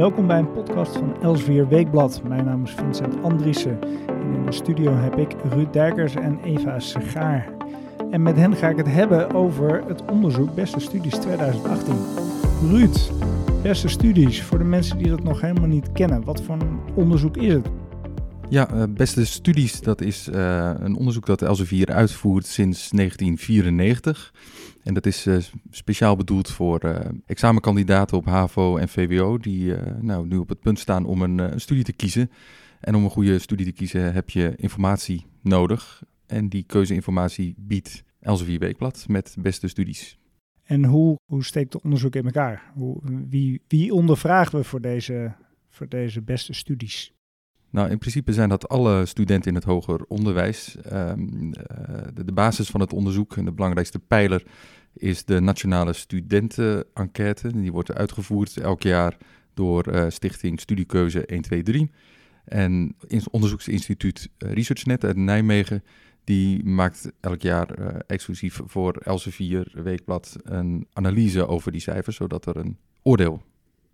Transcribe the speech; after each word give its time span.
Welkom 0.00 0.26
bij 0.26 0.38
een 0.38 0.52
podcast 0.52 0.96
van 0.96 1.22
Elsevier 1.22 1.68
Weekblad. 1.68 2.22
Mijn 2.28 2.44
naam 2.44 2.64
is 2.64 2.74
Vincent 2.74 3.22
Andriessen 3.22 3.78
en 4.06 4.34
in 4.34 4.46
de 4.46 4.52
studio 4.52 4.92
heb 4.92 5.16
ik 5.16 5.34
Ruud 5.50 5.72
Dijkers 5.72 6.14
en 6.14 6.38
Eva 6.44 6.78
Segaar. 6.78 7.48
En 8.10 8.22
met 8.22 8.36
hen 8.36 8.56
ga 8.56 8.68
ik 8.68 8.76
het 8.76 8.92
hebben 8.92 9.34
over 9.34 9.82
het 9.86 10.04
onderzoek 10.10 10.54
Beste 10.54 10.80
Studies 10.80 11.14
2018. 11.14 11.94
Ruud, 12.70 13.10
Beste 13.62 13.88
Studies, 13.88 14.42
voor 14.42 14.58
de 14.58 14.64
mensen 14.64 14.98
die 14.98 15.08
dat 15.08 15.22
nog 15.22 15.40
helemaal 15.40 15.68
niet 15.68 15.92
kennen, 15.92 16.24
wat 16.24 16.42
voor 16.42 16.54
een 16.54 16.80
onderzoek 16.94 17.36
is 17.36 17.52
het? 17.52 17.68
Ja, 18.50 18.74
uh, 18.74 18.82
Beste 18.94 19.26
Studies, 19.26 19.80
dat 19.80 20.00
is 20.00 20.28
uh, 20.28 20.72
een 20.78 20.96
onderzoek 20.96 21.26
dat 21.26 21.42
Elsevier 21.42 21.92
uitvoert 21.92 22.46
sinds 22.46 22.90
1994. 22.90 24.34
En 24.82 24.94
dat 24.94 25.06
is 25.06 25.26
uh, 25.26 25.36
speciaal 25.70 26.16
bedoeld 26.16 26.50
voor 26.50 26.78
examenkandidaten 27.26 28.16
op 28.16 28.24
HAVO 28.24 28.76
en 28.76 28.88
VWO, 28.88 29.38
die 29.38 29.74
nou, 30.00 30.26
nu 30.26 30.36
op 30.36 30.48
het 30.48 30.60
punt 30.60 30.78
staan 30.78 31.04
om 31.04 31.22
een, 31.22 31.38
een, 31.38 31.60
studie 31.60 31.84
te 31.84 31.92
kiezen. 31.92 32.30
En 32.80 32.94
om 32.94 33.04
een 33.04 33.10
goede 33.10 33.38
studie 33.38 33.66
te 33.66 33.72
kiezen 33.72 34.12
heb 34.12 34.30
je 34.30 34.52
informatie 34.56 35.26
nodig. 35.42 36.02
En 36.26 36.48
die 36.48 36.62
keuzeinformatie 36.62 37.54
biedt 37.58 38.04
Elsevier 38.20 38.58
Weekblad 38.58 39.04
met 39.08 39.36
Beste 39.38 39.68
Studies. 39.68 40.18
En 40.62 40.84
hoe, 40.84 41.18
hoe 41.26 41.44
steekt 41.44 41.72
het 41.72 41.82
onderzoek 41.82 42.14
in 42.14 42.24
elkaar? 42.24 42.72
Hoe, 42.74 43.00
wie, 43.28 43.62
wie 43.68 43.94
ondervragen 43.94 44.58
we 44.58 44.64
voor 44.64 44.80
deze, 44.80 45.32
voor 45.68 45.88
deze 45.88 46.22
beste 46.22 46.52
studies? 46.52 47.14
Nou, 47.70 47.90
in 47.90 47.98
principe 47.98 48.32
zijn 48.32 48.48
dat 48.48 48.68
alle 48.68 49.06
studenten 49.06 49.50
in 49.50 49.54
het 49.54 49.64
hoger 49.64 50.00
onderwijs. 50.08 50.76
Um, 50.92 51.52
de, 52.14 52.24
de, 52.24 52.32
basis 52.32 52.68
van 52.68 52.80
het 52.80 52.92
onderzoek 52.92 53.36
en 53.36 53.44
de 53.44 53.52
belangrijkste 53.52 53.98
pijler 53.98 54.42
is 54.94 55.24
de 55.24 55.40
Nationale 55.40 55.92
Studentenenquête. 55.92 57.52
Die 57.60 57.72
wordt 57.72 57.94
uitgevoerd 57.94 58.56
elk 58.56 58.82
jaar 58.82 59.16
door 59.54 59.88
uh, 59.88 60.04
Stichting 60.08 60.60
Studiekeuze 60.60 61.24
123. 61.26 61.86
En 62.44 62.94
het 63.08 63.30
onderzoeksinstituut 63.30 64.28
eh, 64.38 64.52
ResearchNet 64.52 65.04
uit 65.04 65.16
Nijmegen 65.16 65.82
die 66.24 66.64
maakt 66.64 67.12
elk 67.20 67.42
jaar 67.42 67.68
exclusief 68.06 68.60
voor 68.66 68.96
Elsevier 68.96 69.72
Weekblad 69.72 70.36
een 70.42 70.86
analyse 70.92 71.46
over 71.46 71.72
die 71.72 71.80
cijfers, 71.80 72.16
zodat 72.16 72.46
er 72.46 72.56
een 72.56 72.76
oordeel 73.02 73.42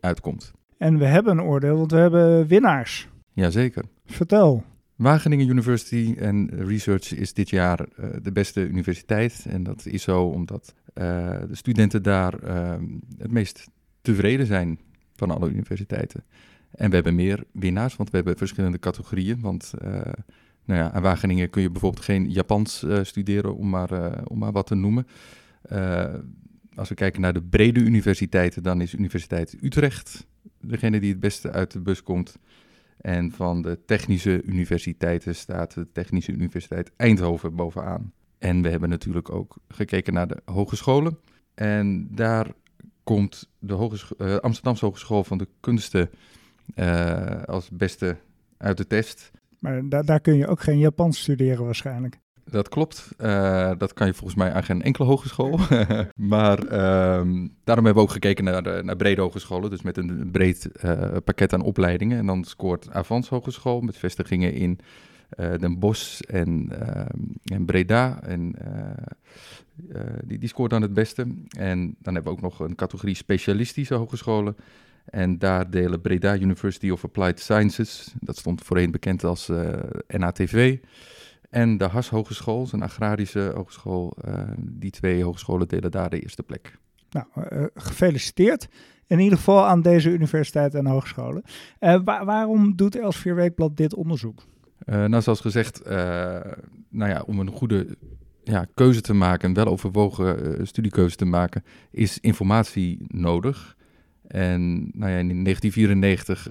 uitkomt. 0.01 0.53
En 0.79 0.99
we 0.99 1.05
hebben 1.05 1.39
een 1.39 1.45
oordeel, 1.45 1.77
want 1.77 1.91
we 1.91 1.97
hebben 1.97 2.47
winnaars. 2.47 3.09
Jazeker. 3.37 3.85
Vertel. 4.05 4.65
Wageningen 4.95 5.49
University 5.49 6.15
en 6.19 6.51
Research 6.51 7.15
is 7.15 7.33
dit 7.33 7.51
jaar 7.51 7.81
uh, 7.81 8.07
de 8.23 8.33
beste 8.33 8.67
universiteit. 8.67 9.47
En 9.49 9.63
dat 9.63 9.87
is 9.87 10.03
zo 10.03 10.23
omdat 10.23 10.75
uh, 10.95 11.05
de 11.49 11.55
studenten 11.55 12.03
daar 12.03 12.45
uh, 12.45 12.75
het 13.19 13.31
meest 13.31 13.69
tevreden 14.01 14.47
zijn 14.47 14.79
van 15.15 15.31
alle 15.31 15.49
universiteiten. 15.49 16.25
En 16.71 16.89
we 16.89 16.95
hebben 16.95 17.15
meer 17.15 17.45
winnaars, 17.53 17.97
want 17.97 18.11
we 18.11 18.17
hebben 18.17 18.37
verschillende 18.37 18.79
categorieën. 18.79 19.41
Want 19.41 19.73
nou 20.65 20.81
ja, 20.81 20.93
aan 20.93 21.03
Wageningen 21.03 21.51
kun 21.51 21.63
je 21.63 21.71
bijvoorbeeld 21.71 22.05
geen 22.05 22.31
Japans 22.31 22.87
studeren, 23.03 23.57
om 23.57 23.69
maar, 23.69 24.23
om 24.29 24.39
maar 24.39 24.53
wat 24.53 24.67
te 24.67 24.75
noemen. 24.75 25.07
als 26.75 26.89
we 26.89 26.95
kijken 26.95 27.21
naar 27.21 27.33
de 27.33 27.43
brede 27.43 27.81
universiteiten, 27.81 28.63
dan 28.63 28.81
is 28.81 28.95
Universiteit 28.95 29.57
Utrecht 29.61 30.27
degene 30.61 31.01
die 31.01 31.11
het 31.11 31.21
beste 31.21 31.53
uit 31.53 31.73
de 31.73 31.81
bus 31.81 32.03
komt. 32.03 32.39
En 33.01 33.33
van 33.33 33.63
de 33.63 33.79
technische 33.87 34.43
universiteiten 34.43 35.35
staat 35.35 35.75
de 35.75 35.93
Technische 35.93 36.33
Universiteit 36.33 36.93
Eindhoven 36.97 37.55
bovenaan. 37.57 38.13
En 38.39 38.63
we 38.63 38.69
hebben 38.69 38.89
natuurlijk 38.89 39.31
ook 39.31 39.57
gekeken 39.69 40.13
naar 40.13 40.29
de 40.29 40.43
hogescholen. 40.45 41.19
En 41.55 42.09
daar 42.15 42.47
komt 43.03 43.51
de 43.59 43.91
uh, 44.19 44.37
Amsterdamse 44.37 44.85
Hogeschool 44.85 45.25
van 45.25 45.39
de 45.39 45.49
Kunsten 45.61 46.11
uh, 46.75 47.43
als 47.43 47.71
beste 47.71 48.17
uit 48.57 48.77
de 48.77 48.87
test. 48.87 49.31
Maar 49.59 49.89
da 49.89 50.03
daar 50.03 50.21
kun 50.21 50.37
je 50.37 50.47
ook 50.47 50.61
geen 50.61 50.79
Japans 50.79 51.21
studeren 51.21 51.65
waarschijnlijk. 51.65 52.19
Dat 52.51 52.69
klopt. 52.69 53.09
Uh, 53.19 53.73
dat 53.79 53.93
kan 53.93 54.07
je 54.07 54.15
volgens 54.15 54.39
mij 54.39 54.53
aan 54.53 54.65
geen 54.65 54.83
enkele 54.83 55.09
hogeschool. 55.09 55.59
maar 56.17 56.59
um, 57.19 57.55
daarom 57.65 57.85
hebben 57.85 57.95
we 57.95 58.09
ook 58.09 58.11
gekeken 58.11 58.45
naar, 58.45 58.85
naar 58.85 58.97
brede 58.97 59.21
hogescholen. 59.21 59.71
Dus 59.71 59.83
met 59.83 59.97
een 59.97 60.31
breed 60.31 60.71
uh, 60.85 61.17
pakket 61.25 61.53
aan 61.53 61.63
opleidingen. 61.63 62.19
En 62.19 62.27
dan 62.27 62.45
scoort 62.45 62.91
Avans 62.91 63.29
Hogeschool 63.29 63.81
met 63.81 63.97
vestigingen 63.97 64.53
in 64.53 64.79
uh, 65.39 65.55
Den 65.59 65.79
Bosch 65.79 66.21
en, 66.21 66.71
en 67.45 67.65
Breda. 67.65 68.23
En 68.23 68.55
die, 70.25 70.39
die 70.39 70.49
scoort 70.49 70.71
dan 70.71 70.83
het 70.83 70.95
beste. 70.95 71.27
En 71.59 71.97
dan 71.99 72.15
hebben 72.15 72.33
we 72.33 72.39
ook 72.39 72.45
nog 72.45 72.61
een 72.61 72.75
categorie 72.75 73.15
specialistische 73.15 73.95
hogescholen. 73.95 74.57
En 75.05 75.39
daar 75.39 75.71
delen 75.71 76.01
Breda 76.01 76.37
University 76.37 76.91
of 76.91 77.05
Applied 77.05 77.41
Sciences, 77.41 78.15
dat 78.21 78.37
stond 78.37 78.63
voorheen 78.63 78.91
bekend 78.91 79.25
als 79.25 79.51
NATV, 80.07 80.79
en 81.57 81.79
de 81.79 81.85
Has 81.85 82.09
Hogeschool, 82.09 82.69
een 82.71 82.83
agrarische 82.83 83.53
hogeschool. 83.55 84.17
Uh, 84.29 84.35
die 84.59 84.91
twee 84.91 85.25
hogescholen 85.25 85.69
delen 85.69 85.91
daar 85.91 86.11
de 86.11 86.21
eerste 86.21 86.43
plek. 86.43 86.79
Nou, 87.11 87.27
uh, 87.53 87.65
gefeliciteerd. 87.75 88.69
In 89.07 89.19
ieder 89.19 89.39
geval 89.39 89.67
aan 89.67 89.83
deze 89.83 90.11
universiteit 90.11 90.75
en 90.75 90.87
hogescholen. 90.87 91.43
Uh, 91.81 92.01
wa 92.05 92.25
waarom 92.25 92.77
doet 92.77 92.97
Elsevier 92.97 93.35
Weekblad 93.35 93.77
dit 93.77 93.95
onderzoek? 93.95 94.43
nou, 94.87 95.23
zoals 95.23 95.41
gezegd, 95.41 95.85
nou 96.89 97.11
ja, 97.11 97.23
om 97.27 97.39
een 97.39 97.51
goede 97.51 97.97
ja, 98.45 98.67
keuze 98.75 99.01
te 99.01 99.15
maken, 99.15 99.49
een 99.49 99.55
weloverwogen 99.55 100.67
studiekeuze 100.67 101.17
te 101.17 101.25
maken, 101.25 101.65
is 101.91 102.19
informatie 102.21 102.99
nodig. 103.09 103.77
En 104.27 104.91
nou 104.93 105.13
ja, 105.13 105.19
in 105.19 105.45
1994, 105.45 106.49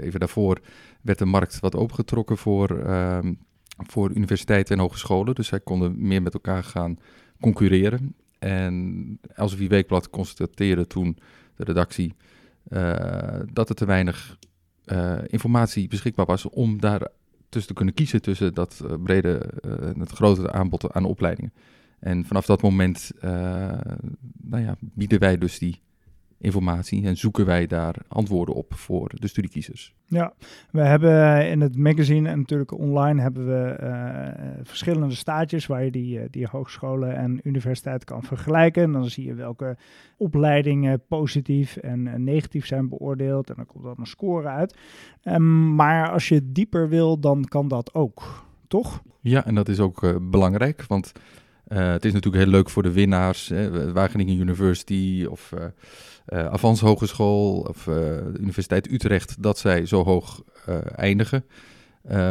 even 0.00 0.20
daarvoor, 0.20 0.60
werd 1.02 1.18
de 1.18 1.24
markt 1.24 1.60
wat 1.60 1.76
opengetrokken 1.76 2.36
voor 2.36 2.78
ehm, 2.78 3.32
voor 3.86 4.10
universiteiten 4.10 4.76
en 4.76 4.82
hogescholen. 4.82 5.34
Dus 5.34 5.48
zij 5.48 5.60
konden 5.60 6.06
meer 6.06 6.22
met 6.22 6.34
elkaar 6.34 6.64
gaan 6.64 6.98
concurreren. 7.40 8.14
En 8.38 9.18
Elsevier 9.34 9.68
Weekblad 9.68 10.10
constateerde 10.10 10.86
toen 10.86 11.18
de 11.56 11.64
redactie 11.64 12.14
uh, 12.68 13.40
dat 13.52 13.68
er 13.68 13.74
te 13.74 13.84
weinig 13.84 14.38
uh, 14.86 15.18
informatie 15.26 15.88
beschikbaar 15.88 16.26
was 16.26 16.48
om 16.48 16.80
daar 16.80 17.08
tussen 17.48 17.70
te 17.70 17.76
kunnen 17.76 17.94
kiezen 17.94 18.22
tussen 18.22 18.54
dat 18.54 18.80
uh, 18.84 18.94
brede, 19.02 19.50
het 19.98 20.10
grote 20.10 20.52
aanbod 20.52 20.92
aan 20.92 21.04
opleidingen. 21.04 21.52
En 21.98 22.24
vanaf 22.24 22.46
dat 22.46 22.62
moment 22.62 23.10
nou 24.42 24.62
ja, 24.62 24.76
bieden 24.80 25.18
wij 25.18 25.38
dus 25.38 25.58
die 25.58 25.80
informatie 26.40 27.06
en 27.06 27.16
zoeken 27.16 27.46
wij 27.46 27.66
daar 27.66 27.94
antwoorden 28.08 28.54
op 28.54 28.74
voor 28.74 29.10
de 29.14 29.28
studiekiezers. 29.28 29.94
Ja, 30.06 30.32
we 30.70 30.80
hebben 30.80 31.48
in 31.48 31.60
het 31.60 31.76
magazine 31.76 32.28
en 32.28 32.38
natuurlijk 32.38 32.78
online 32.78 33.20
hebben 33.20 33.46
we 33.46 33.78
uh, 33.82 34.50
verschillende 34.62 35.14
staatjes 35.14 35.66
waar 35.66 35.84
je 35.84 35.90
die, 35.90 36.20
eh, 36.20 36.26
die 36.30 36.48
hogescholen 36.50 37.16
en 37.16 37.40
universiteiten 37.42 38.06
kan 38.06 38.22
vergelijken. 38.22 38.82
En 38.82 38.92
dan 38.92 39.04
zie 39.04 39.26
je 39.26 39.34
welke 39.34 39.76
opleidingen 40.16 41.02
positief 41.08 41.76
en 41.76 42.24
negatief 42.24 42.66
zijn 42.66 42.88
beoordeeld 42.88 43.48
en 43.48 43.54
dan 43.56 43.66
komt 43.66 43.84
dan 43.84 43.94
een 43.98 44.06
score 44.06 44.48
uit. 44.48 44.76
Um, 45.24 45.74
maar 45.74 46.10
als 46.10 46.28
je 46.28 46.52
dieper 46.52 46.88
wil, 46.88 47.20
dan 47.20 47.44
kan 47.44 47.68
dat 47.68 47.94
ook, 47.94 48.44
toch? 48.68 49.02
Ja, 49.20 49.46
en 49.46 49.54
dat 49.54 49.68
is 49.68 49.80
ook 49.80 50.02
uh, 50.02 50.16
belangrijk, 50.20 50.84
want 50.86 51.12
het 51.74 52.04
is 52.04 52.12
natuurlijk 52.12 52.44
heel 52.44 52.52
leuk 52.52 52.70
voor 52.70 52.82
de 52.82 52.92
winnaars, 52.92 53.48
hè, 53.48 53.92
Wageningen 53.92 54.38
University 54.38 55.26
of 55.30 55.52
uh, 55.54 55.60
uh, 56.28 56.46
Avans 56.46 56.80
Hogeschool 56.80 57.60
of 57.60 57.86
Universiteit 58.38 58.90
Utrecht, 58.90 59.42
dat 59.42 59.58
zij 59.58 59.86
zo 59.86 60.04
hoog 60.04 60.42
eindigen. 60.94 61.44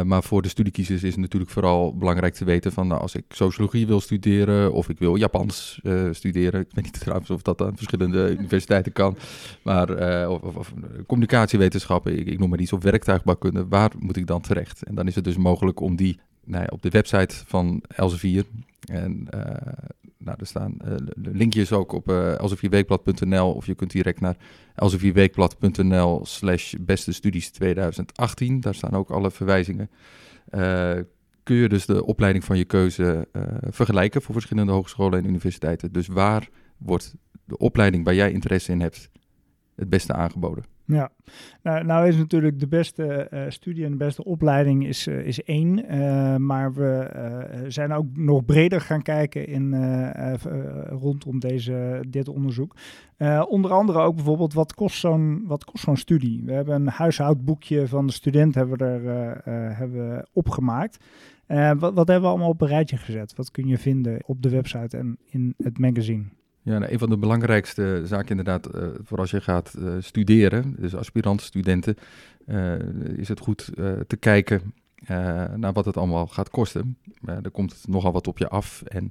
maar 0.04 0.22
voor 0.22 0.42
de 0.42 0.48
studiekiezers 0.48 1.02
is 1.02 1.10
het 1.10 1.20
natuurlijk 1.20 1.50
vooral 1.50 1.96
belangrijk 1.96 2.34
te 2.34 2.44
weten 2.44 2.72
van 2.72 2.86
nou, 2.86 3.00
als 3.00 3.14
ik 3.14 3.24
sociologie 3.28 3.86
wil 3.86 4.00
studeren 4.00 4.72
of 4.72 4.88
ik 4.88 4.98
wil 4.98 5.16
Japans 5.16 5.80
studeren. 6.10 6.60
Ik 6.60 6.68
weet 6.72 6.84
niet 6.84 7.00
trouwens 7.04 7.30
of 7.30 7.42
dat 7.42 7.62
aan 7.62 7.76
verschillende 7.76 8.30
universiteiten 8.30 8.92
kan. 8.92 9.16
Maar 9.62 9.88
of, 10.28 10.56
of, 10.56 10.72
communicatiewetenschappen, 11.06 12.18
ik, 12.18 12.26
ik, 12.26 12.38
noem 12.38 12.48
maar 12.48 12.60
iets, 12.60 12.72
of 12.72 12.82
werktuigbouwkunde. 12.82 13.66
Waar 13.68 13.90
moet 13.98 14.16
ik 14.16 14.26
dan 14.26 14.40
terecht? 14.40 14.82
En 14.82 14.94
dan 14.94 15.06
is 15.06 15.14
het 15.14 15.24
dus 15.24 15.36
mogelijk 15.36 15.80
om 15.80 15.96
die 15.96 16.18
nou 16.48 16.66
op 16.68 16.82
de 16.82 16.90
website 16.90 17.34
van 17.46 17.82
Elsevier 17.88 18.44
en 18.88 19.26
uh, 19.34 19.40
nou, 20.18 20.36
er 20.40 20.46
staan 20.46 20.76
uh, 20.84 20.94
linkjes 21.14 21.72
ook 21.72 21.92
op 21.92 22.08
uh, 22.08 22.38
elsevierweekblad.nl 22.38 23.52
of 23.52 23.66
je 23.66 23.74
kunt 23.74 23.90
direct 23.90 24.20
naar 24.20 24.36
elsevierweekblad.nl 24.74 26.26
slash 26.26 26.74
beste 26.80 27.12
studies 27.12 27.50
2018. 27.50 28.60
Daar 28.60 28.74
staan 28.74 28.94
ook 28.94 29.10
alle 29.10 29.30
verwijzingen. 29.30 29.90
kun 31.42 31.56
je 31.56 31.68
dus 31.68 31.86
de 31.86 32.04
opleiding 32.04 32.44
van 32.44 32.58
je 32.58 32.64
keuze 32.64 33.28
vergelijken 33.70 34.22
voor 34.22 34.34
verschillende 34.34 34.72
hogescholen 34.72 35.18
en 35.18 35.28
universiteiten. 35.28 35.92
Dus 35.92 36.06
waar 36.06 36.48
wordt 36.76 37.14
de 37.44 37.56
opleiding 37.56 38.04
waar 38.04 38.14
jij 38.14 38.32
interesse 38.32 38.72
in 38.72 38.80
hebt 38.80 39.10
het 39.74 39.88
beste 39.88 40.12
aangeboden. 40.12 40.77
Ja, 40.90 41.10
nou, 41.62 41.84
nou 41.84 42.08
is 42.08 42.16
natuurlijk 42.16 42.60
de 42.60 42.68
beste 42.68 43.28
uh, 43.30 43.42
studie 43.48 43.84
en 43.84 43.90
de 43.90 43.96
beste 43.96 44.24
opleiding 44.24 44.86
is, 44.86 45.06
uh, 45.06 45.26
is 45.26 45.42
één. 45.42 45.94
Uh, 45.94 46.36
maar 46.36 46.74
we 46.74 47.64
zijn 47.68 47.92
ook 47.92 48.06
nog 48.16 48.44
breder 48.44 48.80
gaan 48.80 49.02
kijken 49.02 49.46
in, 49.46 49.74
rondom 50.88 51.38
deze, 51.38 52.04
dit 52.08 52.28
onderzoek. 52.28 52.76
onder 53.48 53.72
andere 53.72 53.98
ook 53.98 54.14
bijvoorbeeld 54.14 54.52
wat 54.52 54.74
kost 54.74 54.98
zo'n 54.98 55.52
zo'n 55.72 55.96
studie. 55.96 56.42
We 56.44 56.52
hebben 56.52 56.74
een 56.74 56.88
huishoudboekje 56.88 57.88
van 57.88 58.06
de 58.06 58.12
student 58.12 58.54
hebben 58.54 58.78
we 58.78 58.84
er, 58.84 59.42
hebben 59.76 60.08
we 60.08 60.26
opgemaakt. 60.32 61.04
wat, 61.78 61.94
wat 61.94 62.08
hebben 62.08 62.20
we 62.20 62.28
allemaal 62.28 62.48
op 62.48 62.60
een 62.60 62.68
rijtje 62.68 62.96
gezet? 62.96 63.34
Wat 63.36 63.50
kun 63.50 63.66
je 63.66 63.78
vinden 63.78 64.22
op 64.26 64.42
de 64.42 64.48
website 64.50 64.96
en 64.96 65.18
in 65.30 65.54
het 65.56 65.78
magazine? 65.78 66.24
Ja, 66.68 66.78
nou, 66.78 66.92
een 66.92 66.98
van 66.98 67.08
de 67.08 67.18
belangrijkste 67.18 68.02
zaken 68.04 68.28
inderdaad, 68.28 68.74
uh, 68.74 68.82
voor 69.02 69.18
als 69.18 69.30
je 69.30 69.40
gaat 69.40 69.74
uh, 69.78 69.92
studeren, 70.00 70.74
dus 70.78 70.94
aspirant-studenten, 70.94 71.96
uh, 72.46 72.74
is 73.16 73.28
het 73.28 73.40
goed 73.40 73.70
te 74.06 74.16
kijken 74.18 74.74
naar 75.56 75.72
wat 75.72 75.84
het 75.84 75.96
allemaal 75.96 76.26
gaat 76.26 76.50
kosten. 76.50 76.98
er 77.24 77.50
komt 77.50 77.84
nogal 77.88 78.12
wat 78.12 78.26
op 78.26 78.38
je 78.38 78.48
af 78.48 78.82
en 78.82 79.10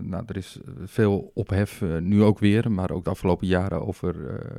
nou, 0.00 0.22
er 0.26 0.36
is 0.36 0.58
veel 0.84 1.30
ophef, 1.34 1.82
nu 2.00 2.22
ook 2.22 2.38
weer, 2.38 2.70
maar 2.70 2.90
ook 2.90 3.04
de 3.04 3.10
afgelopen 3.10 3.46
jaren 3.46 3.86
over 3.86 4.14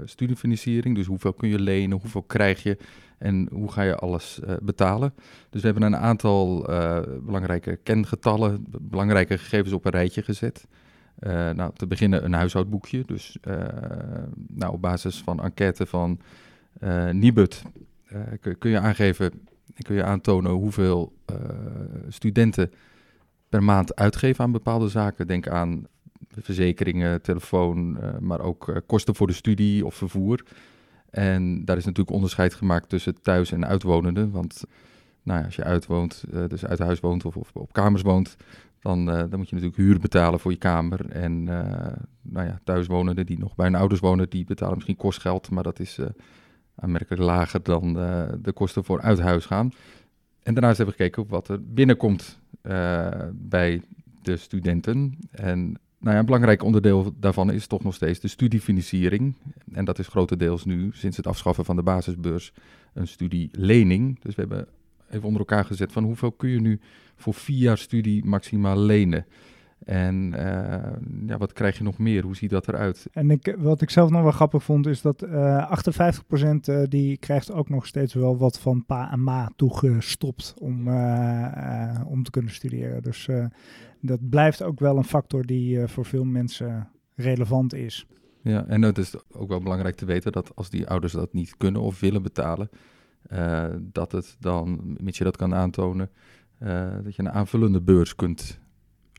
studiefinanciering. 0.06 0.96
Dus 0.96 1.06
hoeveel 1.06 1.34
kun 1.34 1.50
je 1.50 1.60
lenen, 1.60 2.00
hoeveel 2.00 2.24
krijg 2.24 2.64
je 2.64 2.78
en 3.18 3.48
hoe 3.52 3.72
ga 3.72 3.82
je 3.82 3.96
alles 3.96 4.40
betalen. 4.62 5.14
Dus 5.50 5.62
we 5.62 5.68
hebben 5.68 5.84
een 5.84 5.98
aantal 5.98 6.62
belangrijke 7.22 7.80
kengetallen, 7.84 8.66
belangrijke 8.82 9.38
gegevens 9.38 9.74
op 9.74 9.86
een 9.86 9.92
rijtje 9.92 10.22
gezet. 10.22 10.68
Uh, 11.28 11.50
nou, 11.50 11.72
te 11.76 11.88
beginnen 11.88 12.26
een 12.26 12.34
huishoudboekje. 12.34 13.04
Dus 13.06 13.38
uh, 13.48 13.56
nou, 14.48 14.74
op 14.74 14.82
basis 14.82 15.22
van 15.22 15.44
enquête 15.44 15.86
van 15.86 16.20
uh, 16.84 17.10
Nibud 17.10 17.62
kun, 18.42 18.58
kun, 18.58 18.70
je 18.70 18.80
aangeven, 18.80 19.32
kun 19.82 19.96
je 19.96 20.04
aantonen 20.04 20.52
hoeveel 20.52 21.14
studenten 22.10 22.72
per 23.50 23.64
maand 23.64 23.96
uitgeven 23.96 24.44
aan 24.44 24.52
bepaalde 24.52 24.90
zaken. 24.90 25.28
Denk 25.28 25.48
aan 25.48 25.88
verzekeringen, 26.30 27.22
telefoon, 27.22 27.98
maar 28.20 28.40
ook 28.40 28.84
kosten 28.86 29.16
voor 29.16 29.28
de 29.28 29.34
studie 29.34 29.86
of 29.86 29.96
vervoer. 29.96 30.44
En 31.10 31.66
daar 31.66 31.78
is 31.78 31.86
natuurlijk 31.86 32.16
onderscheid 32.16 32.54
gemaakt 32.54 32.90
tussen 32.90 33.22
thuis- 33.22 33.52
en 33.52 33.68
uitwonenden. 33.68 34.32
Want 34.32 34.64
nou 35.24 35.40
ja, 35.40 35.46
als 35.46 35.56
je 35.56 35.64
uitwoont, 35.64 36.24
dus 36.48 36.66
uit 36.66 36.80
huis 36.80 37.00
woont 37.00 37.26
of, 37.26 37.36
op 37.54 37.74
kamers 37.74 38.02
woont, 38.02 38.36
dan, 38.80 39.10
uh, 39.10 39.16
dan 39.16 39.38
moet 39.38 39.50
je 39.50 39.56
natuurlijk 39.56 39.82
huur 39.82 40.00
betalen 40.00 40.40
voor 40.40 40.52
je 40.52 40.58
kamer. 40.58 41.10
En 41.10 41.48
uh, 41.48 41.62
nou 42.22 42.48
ja, 42.48 42.60
thuiswonenden 42.64 43.26
die 43.26 43.40
nog 43.40 43.56
bij 43.56 43.66
hun 43.66 43.76
ouders 43.76 44.00
wonen, 44.00 44.30
die 44.30 44.46
betalen 44.46 44.74
misschien 44.74 44.96
kostgeld, 44.96 45.50
maar 45.50 45.64
dat 45.64 45.80
is 45.80 46.00
aanmerkelijk 46.76 47.22
lager 47.22 47.64
dan 47.64 47.94
de 48.42 48.52
kosten 48.54 48.84
voor 48.84 49.02
uit 49.02 49.20
huis 49.20 49.46
gaan. 49.46 49.72
En 50.44 50.54
daarnaast 50.54 50.78
hebben 50.78 50.96
we 50.96 51.04
gekeken 51.04 51.24
op 51.24 51.30
wat 51.30 51.48
er 51.48 51.74
binnenkomt 51.74 52.40
bij 53.34 53.82
de 54.22 54.38
studenten. 54.38 55.18
En 55.32 55.78
nou 56.00 56.14
ja, 56.14 56.20
een 56.20 56.26
belangrijk 56.26 56.64
onderdeel 56.64 57.14
daarvan 57.20 57.52
is 57.52 57.68
toch 57.68 57.84
nog 57.84 57.94
steeds 57.94 58.20
de 58.20 58.28
studiefinanciering. 58.28 59.36
En 59.74 59.86
dat 59.86 60.00
is 60.00 60.08
grotendeels 60.08 60.66
nu, 60.66 60.90
sinds 60.94 61.18
het 61.18 61.28
afschaffen 61.28 61.66
van 61.66 61.76
de 61.76 61.84
basisbeurs, 61.84 62.54
een 62.94 63.08
studielening. 63.08 64.20
Dus 64.20 64.36
we 64.36 64.42
hebben 64.42 64.68
even 65.14 65.28
onder 65.28 65.40
elkaar 65.40 65.66
gezet 65.66 65.92
van 65.92 66.04
hoeveel 66.04 66.32
kun 66.32 66.50
je 66.50 66.62
nu 66.62 66.80
voor 67.16 67.34
vier 67.34 67.58
jaar 67.58 67.78
studie 67.78 68.26
maximaal 68.26 68.78
lenen. 68.78 69.26
En 69.86 70.34
uh, 70.36 71.28
ja, 71.28 71.38
wat 71.38 71.54
krijg 71.54 71.78
je 71.78 71.84
nog 71.84 71.98
meer? 71.98 72.24
Hoe 72.24 72.36
ziet 72.36 72.50
dat 72.50 72.68
eruit? 72.68 73.08
En 73.12 73.32
ik, 73.32 73.56
wat 73.58 73.82
ik 73.82 73.90
zelf 73.90 74.10
nog 74.10 74.22
wel 74.22 74.32
grappig 74.32 74.64
vond, 74.64 74.88
is 74.88 75.02
dat 75.02 75.24
uh, 75.24 75.58
eh, 75.58 75.72
58% 76.40 76.44
uh, 76.70 76.82
eh, 76.82 76.90
die 76.90 77.18
krijgt 77.18 77.52
ook 77.52 77.70
nog 77.70 77.86
steeds 77.86 78.14
wel 78.14 78.38
wat 78.38 78.60
van 78.60 78.86
pa 78.86 79.12
en 79.12 79.24
ma 79.24 79.52
toegestopt 79.56 80.54
om, 80.60 80.88
om 82.08 82.24
te 82.24 82.32
kunnen 82.32 82.52
studeren. 82.52 83.02
Dus 83.02 83.30
dat 84.00 84.30
blijft 84.30 84.64
ook 84.64 84.80
wel 84.80 84.98
een 84.98 85.04
factor 85.04 85.46
die 85.46 85.88
voor 85.88 86.06
veel 86.06 86.26
mensen 86.26 86.88
relevant 87.16 87.74
is. 87.74 88.06
Ja, 88.42 88.66
en 88.66 88.82
het 88.82 88.98
is 88.98 89.16
ook 89.32 89.48
wel 89.50 89.62
belangrijk 89.62 89.96
te 89.96 90.06
weten 90.06 90.32
dat 90.32 90.56
als 90.56 90.70
die 90.70 90.88
ouders 90.88 91.14
dat 91.14 91.34
niet 91.34 91.58
kunnen 91.58 91.82
of 91.82 92.00
willen 92.00 92.22
betalen, 92.22 92.70
dat 93.80 94.12
het 94.12 94.36
dan, 94.40 94.96
mits 95.02 95.18
je 95.18 95.24
dat 95.24 95.38
kan 95.38 95.54
aantonen, 95.54 96.10
uh, 96.60 96.94
dat 97.04 97.16
je 97.16 97.22
een 97.22 97.32
aanvullende 97.32 97.82
beurs 97.82 98.16
kunt 98.16 98.60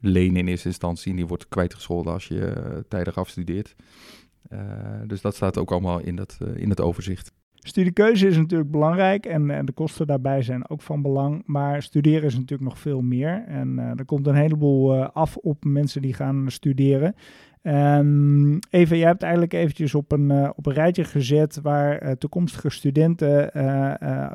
lenen 0.00 0.36
in 0.36 0.48
eerste 0.48 0.68
instantie. 0.68 1.10
En 1.10 1.16
die 1.16 1.26
wordt 1.26 1.48
kwijtgescholden 1.48 2.12
als 2.12 2.28
je 2.28 2.54
uh, 2.56 2.78
tijdig 2.88 3.18
afstudeert. 3.18 3.74
Dus 5.06 5.20
dat 5.20 5.34
staat 5.34 5.58
ook 5.58 5.70
allemaal 5.70 6.00
in, 6.00 6.16
dat, 6.16 6.38
in 6.54 6.68
het 6.70 6.80
overzicht. 6.80 7.32
Studiekeuze 7.66 8.26
is 8.26 8.37
natuurlijk 8.37 8.70
belangrijk 8.70 9.26
en, 9.26 9.50
en, 9.50 9.66
de 9.66 9.72
kosten 9.72 10.06
daarbij 10.06 10.43
zijn 10.43 10.69
ook 10.69 10.82
van 10.82 11.02
belang. 11.02 11.43
Maar 11.46 11.82
studeren 11.82 12.22
is 12.22 12.34
natuurlijk 12.34 12.69
nog 12.69 12.78
veel 12.78 13.00
meer. 13.00 13.44
En 13.46 13.78
er 13.78 14.05
komt 14.05 14.26
een 14.26 14.34
heleboel 14.34 15.05
af 15.05 15.37
op 15.37 15.64
mensen 15.64 16.02
die 16.02 16.14
gaan 16.14 16.44
studeren. 16.50 17.14
Um, 17.62 18.58
even, 18.70 18.99
jij 18.99 19.06
hebt 19.06 19.22
eigenlijk 19.22 19.52
eventjes 19.52 19.94
op 19.94 20.12
een, 20.12 20.52
op 20.56 20.66
een 20.66 20.72
rijtje 20.72 21.05
gezet 21.05 21.61
waar 21.62 22.19
toekomstige 22.19 22.70
studenten 22.70 23.50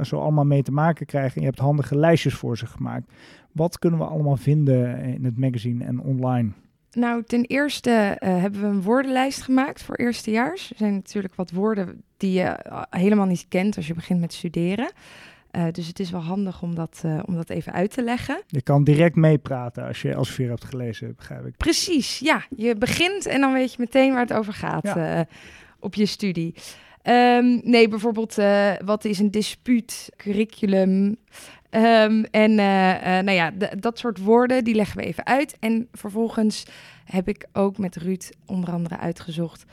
zo 0.05 0.19
allemaal 0.19 0.45
mee 0.45 0.63
te 0.63 0.71
maken 0.71 1.05
krijgen. 1.05 1.35
En 1.35 1.41
je 1.41 1.47
hebt 1.47 1.59
handige 1.59 1.97
lijstjes 1.97 2.33
voor 2.33 2.57
ze 2.57 2.65
gemaakt. 2.65 3.11
Wat 3.51 3.79
kunnen 3.79 3.99
we 3.99 4.05
allemaal 4.05 4.37
vinden 4.37 4.99
in 4.99 5.25
het 5.25 5.37
magazine 5.37 5.85
en 5.85 6.01
online? 6.01 6.49
Nou, 6.91 7.23
ten 7.23 7.43
eerste 7.45 8.17
hebben 8.19 8.61
we 8.61 8.67
een 8.67 8.81
woordenlijst 8.81 9.41
gemaakt 9.41 9.83
voor 9.83 9.95
eerstejaars. 9.95 10.71
Er 10.71 10.77
zijn 10.77 10.93
natuurlijk 10.93 11.35
wat 11.35 11.51
woorden 11.51 12.03
die 12.19 12.31
je 12.31 12.59
helemaal 12.89 13.25
niet 13.25 13.45
kent 13.49 13.75
als 13.75 13.87
je 13.87 13.93
begint 13.93 14.19
met 14.19 14.33
studeren. 14.33 14.91
Uh, 15.51 15.63
dus 15.71 15.87
het 15.87 15.99
is 15.99 16.11
wel 16.11 16.21
handig 16.21 16.61
om 16.61 16.75
dat, 16.75 17.01
uh, 17.05 17.19
om 17.25 17.35
dat 17.35 17.49
even 17.49 17.73
uit 17.73 17.91
te 17.91 18.03
leggen. 18.03 18.41
Je 18.47 18.61
kan 18.61 18.83
direct 18.83 19.15
meepraten 19.15 19.87
als 19.87 20.01
je 20.01 20.15
als 20.15 20.37
hebt 20.37 20.65
gelezen, 20.65 21.15
begrijp 21.15 21.45
ik. 21.45 21.57
Precies, 21.57 22.19
ja. 22.19 22.43
Je 22.55 22.75
begint 22.75 23.25
en 23.25 23.41
dan 23.41 23.53
weet 23.53 23.71
je 23.71 23.77
meteen 23.79 24.11
waar 24.11 24.21
het 24.21 24.33
over 24.33 24.53
gaat 24.53 24.83
ja. 24.83 25.19
uh, 25.19 25.25
op 25.79 25.95
je 25.95 26.05
studie. 26.05 26.53
Um, 27.03 27.61
nee, 27.63 27.87
bijvoorbeeld, 27.87 28.35
wat 28.85 29.05
is 29.05 29.19
een 29.19 29.31
dispuut, 29.31 30.09
curriculum? 30.17 31.17
Um, 31.69 32.23
en 32.23 32.55
nou 33.25 33.31
ja, 33.31 33.51
dat 33.79 33.99
soort 33.99 34.17
woorden, 34.17 34.63
die 34.63 34.75
leggen 34.75 34.97
we 34.97 35.05
even 35.05 35.25
uit. 35.25 35.57
En 35.59 35.87
vervolgens 35.91 36.65
heb 37.05 37.27
ik 37.27 37.45
ook 37.53 37.77
met 37.77 37.95
Ruud 37.95 38.29
onder 38.45 38.71
andere 38.71 38.97
uitgezocht... 38.97 39.65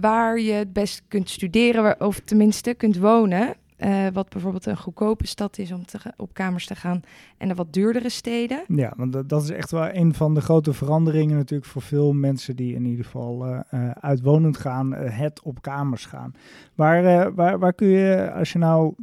waar 0.00 0.40
je 0.40 0.52
het 0.52 0.72
best 0.72 1.02
kunt 1.08 1.30
studeren, 1.30 2.00
of 2.00 2.20
tenminste 2.20 2.74
kunt 2.74 2.98
wonen... 2.98 3.54
Uh, 3.84 4.06
wat 4.12 4.28
bijvoorbeeld 4.28 4.66
een 4.66 4.76
goedkope 4.76 5.26
stad 5.26 5.58
is 5.58 5.72
om 5.72 5.86
te, 5.86 5.98
op 6.16 6.34
kamers 6.34 6.66
te 6.66 6.74
gaan 6.74 7.00
en 7.38 7.48
de 7.48 7.54
wat 7.54 7.72
duurdere 7.72 8.08
steden. 8.08 8.64
Ja, 8.68 8.92
want 8.96 9.28
dat, 9.28 9.42
is 9.42 9.50
echt 9.50 9.70
wel 9.70 9.94
een 9.94 10.14
van 10.14 10.34
de 10.34 10.40
grote 10.40 10.72
veranderingen 10.72 11.36
natuurlijk 11.36 11.70
voor 11.70 11.82
veel 11.82 12.12
mensen 12.12 12.56
die 12.56 12.74
in 12.74 12.84
ieder 12.84 13.04
geval 13.04 13.46
uh, 13.46 13.90
uitwonend 13.90 14.56
gaan, 14.56 14.92
het 14.92 15.42
op 15.42 15.62
kamers 15.62 16.06
gaan. 16.06 16.34
Waar, 16.74 17.34
waar, 17.34 17.58
waar 17.58 17.72
kun 17.72 17.88
je, 17.88 18.32
als 18.32 18.52
je 18.52 18.58
nou 18.58 18.94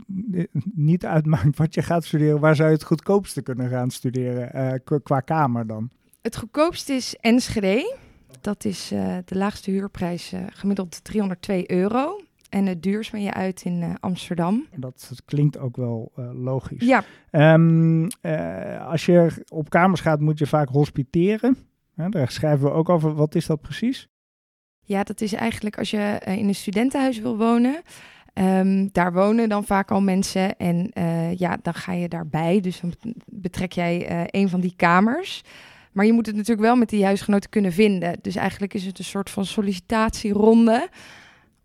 niet 0.73 1.05
uitmaakt 1.05 1.57
wat 1.57 1.73
je 1.73 1.81
gaat 1.81 2.05
studeren, 2.05 2.39
waar 2.39 2.55
zou 2.55 2.69
je 2.69 2.75
het 2.75 2.83
goedkoopste 2.83 3.41
kunnen 3.41 3.69
gaan 3.69 3.91
studeren 3.91 4.81
qua 5.03 5.19
kamer 5.19 5.67
dan? 5.67 5.89
Het 6.21 6.37
goedkoopste 6.37 6.93
is 6.93 7.15
Enschede. 7.21 7.95
Dat 8.41 8.65
is 8.65 8.87
de 9.25 9.35
laagste 9.35 9.71
huurprijs 9.71 10.33
gemiddeld 10.49 11.03
302 11.03 11.71
euro. 11.71 12.19
En 12.49 12.65
het 12.65 12.83
duurst 12.83 13.11
ben 13.11 13.21
je 13.21 13.33
uit 13.33 13.61
in 13.63 13.81
uh, 13.81 13.93
Amsterdam. 13.99 14.65
Dat, 14.75 15.11
klinkt 15.25 15.57
ook 15.57 15.75
wel 15.75 16.11
logisch. 16.33 16.85
Ja. 16.85 17.03
Um, 17.31 18.07
uh, 18.21 18.87
als 18.87 19.05
je 19.05 19.43
op 19.47 19.69
kamers 19.69 20.01
gaat, 20.01 20.19
moet 20.19 20.39
je 20.39 20.47
vaak 20.47 20.69
hospiteren. 20.69 21.57
daar 21.95 22.31
schrijven 22.31 22.65
we 22.65 22.73
ook 22.73 22.89
over. 22.89 23.13
Wat 23.13 23.35
is 23.35 23.45
dat 23.45 23.61
precies? 23.61 24.07
Ja, 24.81 25.03
dat 25.03 25.21
is 25.21 25.33
eigenlijk 25.33 25.77
als 25.77 25.91
je 25.91 26.21
in 26.25 26.47
een 26.47 26.55
studentenhuis 26.55 27.19
wil 27.19 27.37
wonen. 27.37 27.81
Um, 28.33 28.89
daar 28.91 29.13
wonen 29.13 29.49
dan 29.49 29.63
vaak 29.63 29.91
al 29.91 30.01
mensen 30.01 30.57
en 30.57 30.91
ja, 31.37 31.57
dan 31.61 31.73
ga 31.73 31.91
je 31.91 32.07
daarbij. 32.07 32.59
Dus 32.59 32.79
dan 32.79 32.93
betrek 33.25 33.71
jij 33.71 34.27
een 34.31 34.49
van 34.49 34.59
die 34.59 34.73
kamers. 34.75 35.43
Maar 35.97 36.05
je 36.05 36.13
moet 36.13 36.25
het 36.25 36.35
natuurlijk 36.35 36.67
wel 36.67 36.75
met 36.75 36.89
die 36.89 37.05
huisgenoten 37.05 37.49
kunnen 37.49 37.71
vinden. 37.71 38.15
Dus 38.21 38.35
eigenlijk 38.35 38.73
is 38.73 38.85
het 38.85 38.99
een 38.99 39.05
soort 39.05 39.29
van 39.29 39.45
sollicitatieronde 39.45 40.89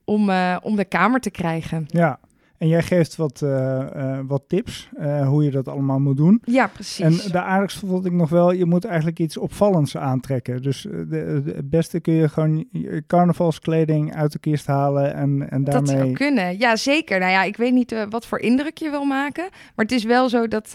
om, 0.04 0.28
uh, 0.28 0.56
om 0.62 0.76
de 0.76 0.84
kamer 0.84 1.20
te 1.20 1.30
krijgen. 1.30 1.84
Ja, 1.86 2.18
en 2.58 2.68
jij 2.68 2.82
geeft 2.82 3.16
wat, 3.16 3.40
uh, 3.44 3.50
uh, 3.96 4.18
wat 4.26 4.42
tips 4.46 4.88
hoe 5.24 5.44
je 5.44 5.50
dat 5.50 5.68
allemaal 5.68 5.98
moet 5.98 6.16
doen. 6.16 6.42
Ja, 6.44 6.66
precies. 6.66 7.24
En 7.24 7.32
de 7.32 7.42
aardigste 7.42 7.86
vond 7.86 8.06
ik 8.06 8.12
nog 8.12 8.28
wel, 8.28 8.52
je 8.52 8.64
moet 8.64 8.84
eigenlijk 8.84 9.18
iets 9.18 9.36
opvallends 9.36 9.96
aantrekken. 9.96 10.62
Dus 10.62 10.86
het 11.10 11.70
beste 11.70 12.00
kun 12.00 12.14
je 12.14 12.28
gewoon 12.28 12.64
je 12.70 13.02
carnavalskleding 13.06 14.14
uit 14.14 14.32
de 14.32 14.38
kist 14.38 14.66
halen 14.66 15.14
en, 15.14 15.50
en 15.50 15.64
daarmee... 15.64 15.94
Dat 15.94 16.00
zou 16.00 16.12
kunnen, 16.12 16.58
ja 16.58 16.76
zeker. 16.76 17.18
Nou 17.18 17.30
ja, 17.30 17.42
ik 17.42 17.56
weet 17.56 17.72
niet 17.72 18.06
wat 18.10 18.26
voor 18.26 18.38
indruk 18.38 18.78
je 18.78 18.90
wil 18.90 19.04
maken. 19.04 19.48
Maar 19.50 19.84
het 19.84 19.94
is 19.94 20.04
wel 20.04 20.28
zo 20.28 20.48
dat 20.48 20.74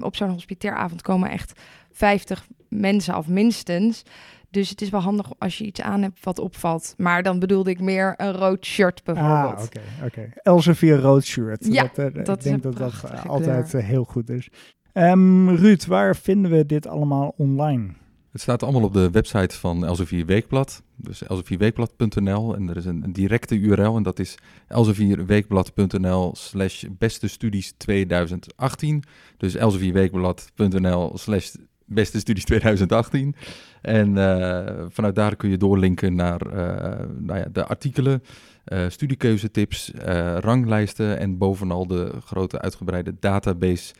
op 0.00 0.16
zo'n 0.16 0.30
hospitairavond 0.30 1.02
komen 1.02 1.30
echt 1.30 1.60
50 1.92 2.46
mensen 2.68 3.14
af 3.14 3.26
minstens 3.26 4.02
Dus 4.50 4.68
het 4.68 4.80
is 4.80 4.90
wel 4.90 5.00
handig 5.00 5.32
als 5.38 5.58
je 5.58 5.64
iets 5.64 5.80
aan 5.80 6.02
hebt 6.02 6.24
wat 6.24 6.38
opvalt. 6.38 6.94
Maar 6.96 7.22
dan 7.22 7.38
bedoelde 7.38 7.70
ik 7.70 7.80
meer 7.80 8.14
een 8.16 8.32
rood 8.32 8.64
shirt 8.66 9.04
bijvoorbeeld. 9.04 9.58
Ah, 9.58 9.62
oké, 9.62 9.80
oké. 10.04 10.28
Elsevier 10.42 11.00
rood 11.00 11.24
shirt. 11.24 11.66
Ja, 11.66 11.82
dat, 11.82 12.14
eh, 12.14 12.24
dat 12.24 12.28
ik 12.28 12.36
is 12.36 12.44
denk 12.44 12.64
een 12.64 12.70
dat 12.70 12.76
dat 12.78 13.10
eh, 13.10 13.24
altijd 13.26 13.74
eh, 13.74 13.84
heel 13.84 14.04
goed 14.04 14.30
is. 14.30 14.48
Ehm, 14.92 15.48
Ruud, 15.48 15.86
waar 15.86 16.16
vinden 16.16 16.50
we 16.50 16.66
dit 16.66 16.86
allemaal 16.86 17.34
online? 17.36 17.88
Het 18.32 18.40
staat 18.40 18.62
allemaal 18.62 18.82
op 18.82 18.92
de 18.92 19.10
website 19.10 19.56
van 19.56 19.84
Elsevier 19.86 20.26
Weekblad. 20.26 20.82
Dus 20.96 21.22
elsevierweekblad.nl. 21.22 22.56
En 22.56 22.68
er 22.68 22.76
is 22.76 22.84
een, 22.84 23.04
een 23.04 23.12
directe 23.12 23.54
URL 23.54 23.96
en 23.96 24.02
dat 24.02 24.18
is 24.18 24.34
elsevierweekblad.nl 24.66 26.34
slash 26.34 26.84
beste 26.98 27.28
studies 27.28 27.72
2018. 27.76 29.02
Dus 29.36 29.54
elsevierweekblad.nl 29.54 31.18
slash 31.18 31.54
beste 31.90 32.18
studies 32.18 32.44
2018. 32.44 33.34
En 33.82 34.18
eh, 34.18 34.84
vanuit 34.88 35.14
daar 35.14 35.36
kun 35.36 35.50
je 35.50 35.56
doorlinken 35.56 36.14
naar 36.14 36.40
eh, 36.40 37.06
nou 37.18 37.38
ja, 37.38 37.46
de 37.52 37.66
artikelen, 37.66 38.22
eh 38.64 38.84
studiekeuzetips, 38.88 39.92
ranglijsten 40.38 41.18
en 41.18 41.38
bovenal 41.38 41.86
de 41.86 42.12
grote 42.24 42.60
uitgebreide 42.60 43.14
database 43.20 43.94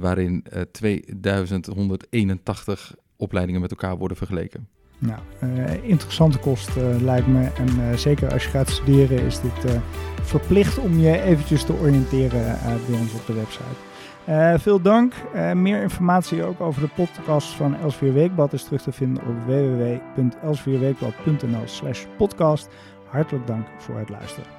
waarin 0.00 0.44
eh 0.50 0.60
2181 0.60 2.94
opleidingen 3.16 3.60
met 3.60 3.70
elkaar 3.70 3.96
worden 3.96 4.16
vergeleken. 4.16 4.68
Nou, 4.98 5.20
eh, 5.40 5.84
interessante 5.84 6.38
kost 6.38 6.70
lijkt 7.00 7.26
me. 7.26 7.44
En 7.44 7.98
zeker 7.98 8.32
als 8.32 8.44
je 8.44 8.50
gaat 8.50 8.70
studeren 8.70 9.24
is 9.24 9.40
dit 9.40 9.80
verplicht 10.22 10.78
om 10.78 10.98
je 10.98 11.22
eventjes 11.22 11.64
te 11.64 11.72
oriënteren 11.72 12.58
bij 12.88 13.00
ons 13.00 13.12
op 13.12 13.26
de 13.26 13.32
website. 13.32 13.95
Eh, 14.26 14.54
veel 14.58 14.80
dank. 14.80 15.14
Eh, 15.34 15.52
meer 15.52 15.82
informatie 15.82 16.42
ook 16.42 16.60
over 16.60 16.80
de 16.80 16.88
podcast 16.88 17.48
van 17.48 17.76
Elsevier 17.76 18.12
Weekblad 18.12 18.52
is 18.52 18.64
terug 18.64 18.82
te 18.82 18.92
vinden 18.92 19.26
op 19.26 19.34
www.elsevierweekblad.nl 19.46 21.62
slash 21.64 22.04
podcast. 22.16 22.68
Hartelijk 23.06 23.46
dank 23.46 23.66
voor 23.78 23.98
het 23.98 24.08
luisteren. 24.08 24.55